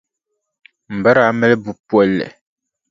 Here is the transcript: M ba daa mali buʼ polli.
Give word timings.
M 0.95 1.03
ba 1.03 1.11
daa 1.17 1.31
mali 1.39 1.55
buʼ 1.63 1.79
polli. 1.89 2.25